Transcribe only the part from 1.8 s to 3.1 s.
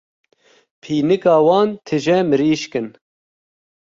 tije mirîşk in.